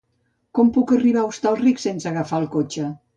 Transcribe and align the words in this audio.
Com 0.59 0.69
puc 0.77 0.93
arribar 0.95 1.21
a 1.23 1.27
Hostalric 1.31 1.83
sense 1.83 2.09
agafar 2.13 2.41
el 2.45 2.49
cotxe? 2.57 2.87